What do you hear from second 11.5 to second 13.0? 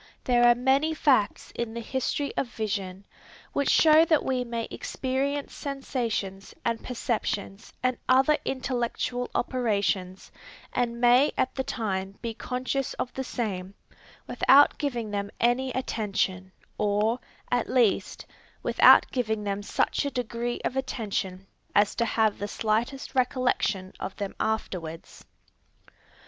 the time be conscious